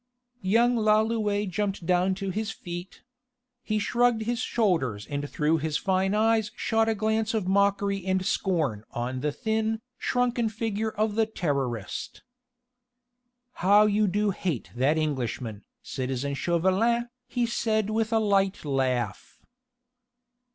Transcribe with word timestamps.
Young 0.41 0.75
Lalouët 0.77 1.47
jumped 1.51 1.85
down 1.85 2.15
to 2.15 2.31
his 2.31 2.49
feet. 2.49 3.03
He 3.61 3.77
shrugged 3.77 4.23
his 4.23 4.39
shoulders 4.39 5.05
and 5.05 5.29
through 5.29 5.59
his 5.59 5.77
fine 5.77 6.15
eyes 6.15 6.49
shot 6.55 6.89
a 6.89 6.95
glance 6.95 7.35
of 7.35 7.47
mockery 7.47 8.03
and 8.07 8.25
scorn 8.25 8.83
on 8.89 9.19
the 9.19 9.31
thin, 9.31 9.79
shrunken 9.99 10.49
figure 10.49 10.89
of 10.89 11.13
the 11.13 11.27
Terrorist. 11.27 12.23
"How 13.61 13.85
you 13.85 14.07
do 14.07 14.31
hate 14.31 14.71
that 14.75 14.97
Englishman, 14.97 15.65
citizen 15.83 16.33
Chauvelin," 16.33 17.09
he 17.27 17.45
said 17.45 17.91
with 17.91 18.11
a 18.11 18.17
light 18.17 18.65
laugh. 18.65 19.39